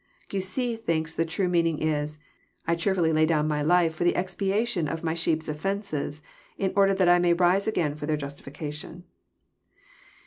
[0.29, 2.17] Gayse thlnlLS the true meaning is,
[2.65, 6.23] I cheerAilly lay down my life for the expiation of my sheep's offences,
[6.57, 9.03] in order that I may rise again for their Justiflcation."